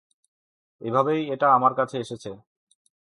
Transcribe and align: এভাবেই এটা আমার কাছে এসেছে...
এভাবেই 0.81 1.21
এটা 1.33 1.47
আমার 1.53 1.73
কাছে 1.73 1.95
এসেছে... 1.99 2.29